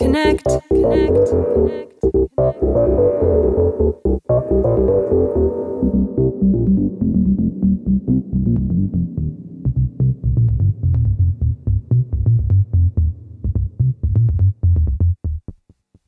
[0.00, 0.42] Connect.
[0.70, 1.28] Connect.
[1.28, 1.89] Connect.